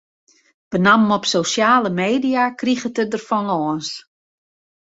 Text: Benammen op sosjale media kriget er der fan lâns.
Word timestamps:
Benammen 0.71 1.11
op 1.17 1.25
sosjale 1.31 1.91
media 2.01 2.43
kriget 2.59 2.99
er 3.01 3.07
der 3.11 3.21
fan 3.27 3.45
lâns. 3.51 3.87